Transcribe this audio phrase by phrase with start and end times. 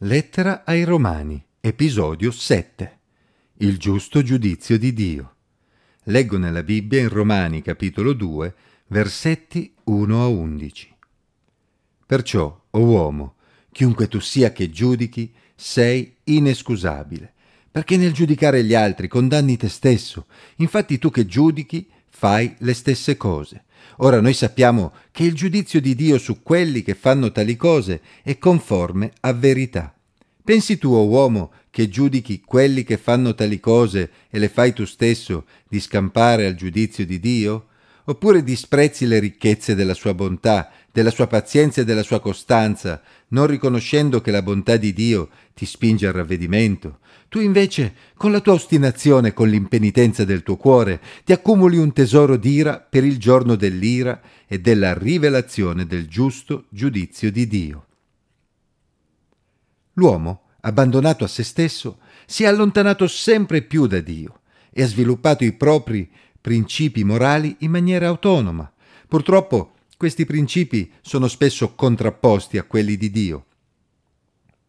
[0.00, 2.98] Lettera ai Romani, episodio 7.
[3.54, 5.36] Il giusto giudizio di Dio.
[6.02, 8.54] Leggo nella Bibbia in Romani capitolo 2,
[8.88, 10.94] versetti 1 a 11.
[12.04, 13.36] Perciò, o uomo,
[13.72, 17.32] chiunque tu sia che giudichi, sei inescusabile,
[17.70, 20.26] perché nel giudicare gli altri condanni te stesso.
[20.56, 21.88] Infatti tu che giudichi
[22.18, 23.64] fai le stesse cose.
[23.98, 28.38] Ora noi sappiamo che il giudizio di Dio su quelli che fanno tali cose è
[28.38, 29.94] conforme a verità.
[30.42, 34.86] Pensi tu, o uomo, che giudichi quelli che fanno tali cose e le fai tu
[34.86, 37.66] stesso di scampare al giudizio di Dio?
[38.04, 43.46] Oppure disprezzi le ricchezze della sua bontà, della sua pazienza e della sua costanza, non
[43.46, 47.00] riconoscendo che la bontà di Dio ti spinge al ravvedimento?
[47.28, 51.92] Tu invece, con la tua ostinazione e con l'impenitenza del tuo cuore, ti accumuli un
[51.92, 57.86] tesoro d'ira per il giorno dell'ira e della rivelazione del giusto giudizio di Dio.
[59.92, 64.40] L'uomo, abbandonato a se stesso, si è allontanato sempre più da Dio
[64.72, 66.10] e ha sviluppato i propri
[66.40, 68.72] principi morali in maniera autonoma.
[69.06, 73.46] Purtroppo questi principi sono spesso contrapposti a quelli di Dio.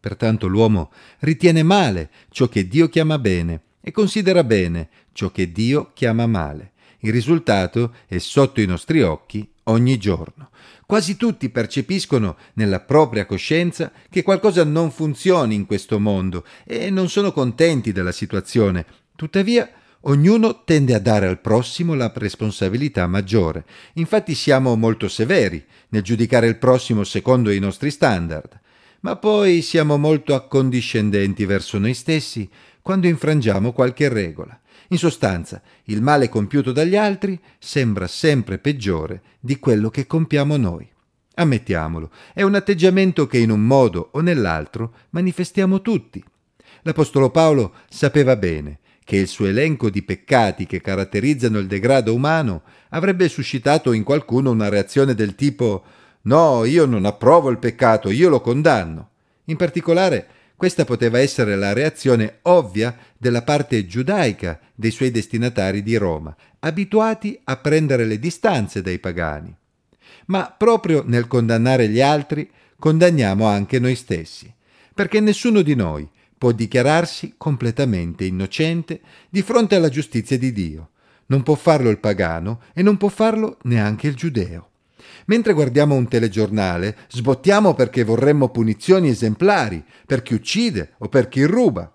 [0.00, 5.90] Pertanto l'uomo ritiene male ciò che Dio chiama bene e considera bene ciò che Dio
[5.92, 6.72] chiama male.
[7.00, 10.50] Il risultato è sotto i nostri occhi ogni giorno.
[10.86, 17.08] Quasi tutti percepiscono nella propria coscienza che qualcosa non funzioni in questo mondo e non
[17.08, 18.86] sono contenti della situazione.
[19.14, 19.70] Tuttavia,
[20.08, 23.64] ognuno tende a dare al prossimo la responsabilità maggiore.
[23.94, 28.58] Infatti siamo molto severi nel giudicare il prossimo secondo i nostri standard,
[29.00, 32.48] ma poi siamo molto accondiscendenti verso noi stessi
[32.82, 34.58] quando infrangiamo qualche regola.
[34.88, 40.90] In sostanza, il male compiuto dagli altri sembra sempre peggiore di quello che compiamo noi.
[41.34, 46.24] Ammettiamolo, è un atteggiamento che in un modo o nell'altro manifestiamo tutti.
[46.82, 52.60] L'Apostolo Paolo sapeva bene che il suo elenco di peccati che caratterizzano il degrado umano
[52.90, 55.82] avrebbe suscitato in qualcuno una reazione del tipo
[56.22, 59.12] No, io non approvo il peccato, io lo condanno.
[59.44, 60.26] In particolare,
[60.56, 67.40] questa poteva essere la reazione ovvia della parte giudaica dei suoi destinatari di Roma, abituati
[67.44, 69.56] a prendere le distanze dai pagani.
[70.26, 74.52] Ma proprio nel condannare gli altri condanniamo anche noi stessi,
[74.92, 76.06] perché nessuno di noi
[76.38, 80.90] può dichiararsi completamente innocente di fronte alla giustizia di Dio.
[81.26, 84.70] Non può farlo il pagano e non può farlo neanche il giudeo.
[85.26, 91.42] Mentre guardiamo un telegiornale, sbottiamo perché vorremmo punizioni esemplari per chi uccide o per chi
[91.42, 91.92] ruba.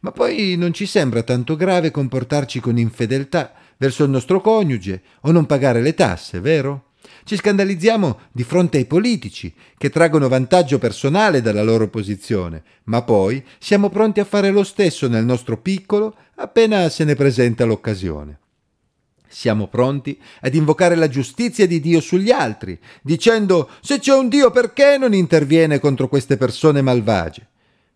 [0.00, 5.30] Ma poi non ci sembra tanto grave comportarci con infedeltà verso il nostro coniuge o
[5.30, 6.90] non pagare le tasse, vero?
[7.24, 13.44] Ci scandalizziamo di fronte ai politici che traggono vantaggio personale dalla loro posizione, ma poi
[13.58, 18.38] siamo pronti a fare lo stesso nel nostro piccolo appena se ne presenta l'occasione.
[19.26, 24.50] Siamo pronti ad invocare la giustizia di Dio sugli altri, dicendo se c'è un Dio
[24.50, 27.48] perché non interviene contro queste persone malvagie?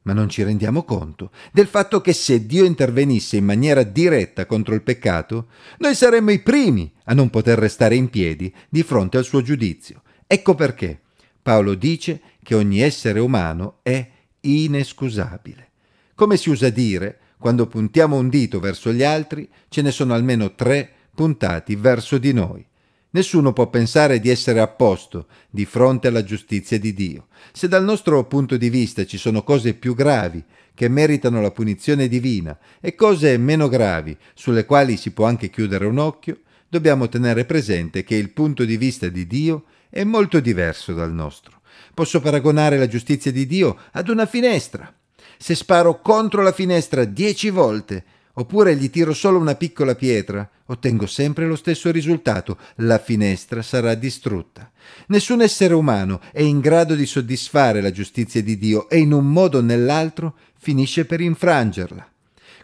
[0.08, 4.72] Ma non ci rendiamo conto del fatto che se Dio intervenisse in maniera diretta contro
[4.72, 5.48] il peccato,
[5.80, 10.00] noi saremmo i primi a non poter restare in piedi di fronte al suo giudizio.
[10.26, 10.98] Ecco perché
[11.42, 14.10] Paolo dice che ogni essere umano è
[14.40, 15.72] inescusabile.
[16.14, 20.54] Come si usa dire, quando puntiamo un dito verso gli altri, ce ne sono almeno
[20.54, 22.66] tre puntati verso di noi.
[23.10, 27.28] Nessuno può pensare di essere a posto di fronte alla giustizia di Dio.
[27.52, 32.06] Se dal nostro punto di vista ci sono cose più gravi che meritano la punizione
[32.06, 37.46] divina e cose meno gravi sulle quali si può anche chiudere un occhio, dobbiamo tenere
[37.46, 41.62] presente che il punto di vista di Dio è molto diverso dal nostro.
[41.94, 44.92] Posso paragonare la giustizia di Dio ad una finestra.
[45.38, 48.04] Se sparo contro la finestra dieci volte,
[48.38, 53.94] oppure gli tiro solo una piccola pietra, ottengo sempre lo stesso risultato, la finestra sarà
[53.94, 54.70] distrutta.
[55.08, 59.26] Nessun essere umano è in grado di soddisfare la giustizia di Dio e in un
[59.26, 62.08] modo o nell'altro finisce per infrangerla.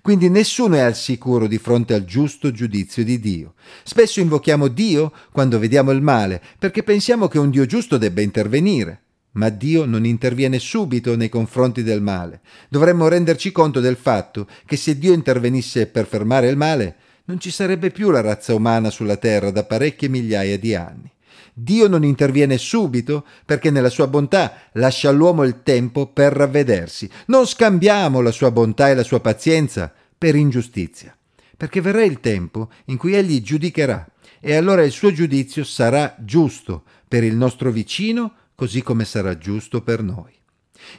[0.01, 3.55] Quindi nessuno è al sicuro di fronte al giusto giudizio di Dio.
[3.83, 9.04] Spesso invochiamo Dio quando vediamo il male, perché pensiamo che un Dio giusto debba intervenire.
[9.35, 12.41] Ma Dio non interviene subito nei confronti del male.
[12.69, 16.97] Dovremmo renderci conto del fatto che se Dio intervenisse per fermare il male,
[17.27, 21.11] non ci sarebbe più la razza umana sulla terra da parecchie migliaia di anni.
[21.57, 27.09] Dio non interviene subito perché nella sua bontà lascia all'uomo il tempo per ravvedersi.
[27.27, 31.17] Non scambiamo la sua bontà e la sua pazienza per ingiustizia,
[31.57, 34.07] perché verrà il tempo in cui egli giudicherà
[34.41, 39.83] e allora il suo giudizio sarà giusto per il nostro vicino così come sarà giusto
[39.83, 40.33] per noi.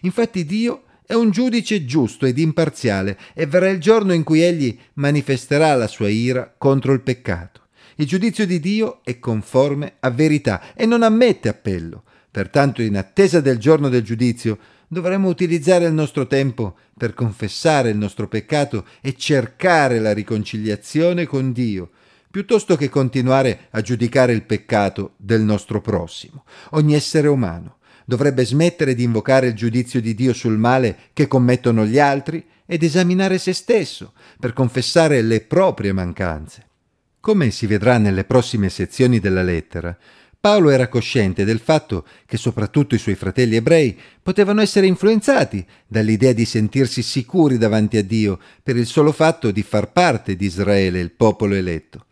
[0.01, 4.77] Infatti Dio è un giudice giusto ed imparziale e verrà il giorno in cui egli
[4.93, 7.61] manifesterà la sua ira contro il peccato.
[7.97, 12.03] Il giudizio di Dio è conforme a verità e non ammette appello.
[12.29, 14.57] Pertanto, in attesa del giorno del giudizio,
[14.87, 21.53] dovremmo utilizzare il nostro tempo per confessare il nostro peccato e cercare la riconciliazione con
[21.53, 21.91] Dio,
[22.35, 26.43] piuttosto che continuare a giudicare il peccato del nostro prossimo.
[26.71, 31.85] Ogni essere umano dovrebbe smettere di invocare il giudizio di Dio sul male che commettono
[31.85, 36.67] gli altri ed esaminare se stesso per confessare le proprie mancanze.
[37.21, 39.97] Come si vedrà nelle prossime sezioni della lettera,
[40.37, 46.33] Paolo era cosciente del fatto che soprattutto i suoi fratelli ebrei potevano essere influenzati dall'idea
[46.33, 50.99] di sentirsi sicuri davanti a Dio per il solo fatto di far parte di Israele,
[50.99, 52.04] il popolo eletto.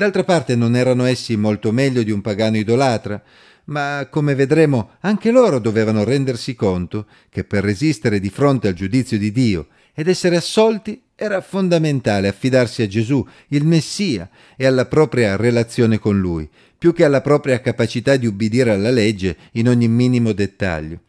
[0.00, 3.22] D'altra parte non erano essi molto meglio di un pagano idolatra,
[3.64, 9.18] ma come vedremo anche loro dovevano rendersi conto che per resistere di fronte al giudizio
[9.18, 15.36] di Dio ed essere assolti era fondamentale affidarsi a Gesù, il Messia, e alla propria
[15.36, 16.48] relazione con Lui,
[16.78, 21.00] più che alla propria capacità di ubbidire alla legge in ogni minimo dettaglio.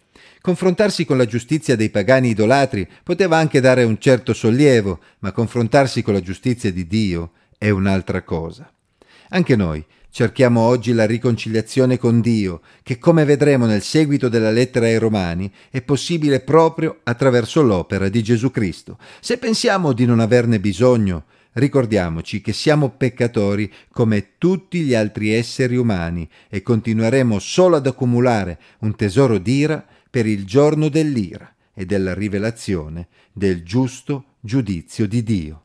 [0.41, 6.01] Confrontarsi con la giustizia dei pagani idolatri poteva anche dare un certo sollievo, ma confrontarsi
[6.01, 8.69] con la giustizia di Dio è un'altra cosa.
[9.33, 14.88] Anche noi cerchiamo oggi la riconciliazione con Dio, che come vedremo nel seguito della lettera
[14.88, 18.98] ai Romani è possibile proprio attraverso l'opera di Gesù Cristo.
[19.22, 21.24] Se pensiamo di non averne bisogno,
[21.54, 28.60] ricordiamoci che siamo peccatori come tutti gli altri esseri umani e continueremo solo ad accumulare
[28.80, 35.63] un tesoro d'ira per il giorno dell'ira e della rivelazione del giusto giudizio di Dio.